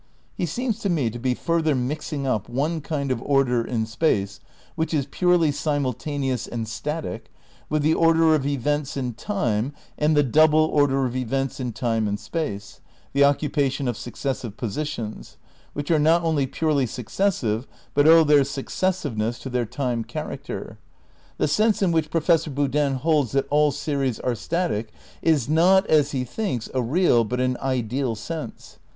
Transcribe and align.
He 0.35 0.47
seems 0.47 0.79
to 0.79 0.89
me 0.89 1.11
to 1.11 1.19
be 1.19 1.35
further 1.35 1.75
mixing 1.75 2.25
up 2.25 2.49
one 2.49 2.81
kind 2.81 3.11
of 3.11 3.21
order 3.21 3.63
in 3.63 3.85
space, 3.85 4.39
which 4.73 4.95
is 4.95 5.05
purely 5.11 5.51
simultaneous 5.51 6.47
and 6.47 6.67
static, 6.67 7.31
with 7.69 7.83
the 7.83 7.93
order 7.93 8.33
of 8.33 8.43
events 8.43 8.97
in 8.97 9.13
time 9.13 9.73
and 9.99 10.17
the 10.17 10.23
double 10.23 10.65
order 10.65 11.05
of 11.05 11.15
events 11.15 11.59
in 11.59 11.71
time 11.71 12.07
and 12.07 12.19
space— 12.19 12.81
the 13.13 13.23
occupation 13.23 13.87
of 13.87 13.95
successive 13.95 14.57
positions— 14.57 15.37
which 15.73 15.91
are 15.91 15.99
not 15.99 16.23
only 16.23 16.47
purely 16.47 16.87
successive 16.87 17.67
but 17.93 18.07
owe 18.07 18.23
their 18.23 18.43
suc 18.43 18.69
cessiveness 18.69 19.37
to 19.39 19.51
their 19.51 19.67
time 19.67 20.03
character. 20.03 20.79
The 21.37 21.47
sense 21.47 21.83
in 21.83 21.91
which 21.91 22.09
Professor 22.09 22.49
Boodin 22.49 22.95
holds 22.95 23.33
that 23.33 23.45
all 23.51 23.69
series 23.71 24.19
are 24.21 24.33
static 24.33 24.89
is 25.21 25.47
not, 25.47 25.85
as 25.85 26.09
he 26.09 26.23
thinks, 26.23 26.71
a 26.73 26.81
real 26.81 27.23
but 27.23 27.39
an 27.39 27.55
ideal 27.61 28.15
sense. 28.15 28.79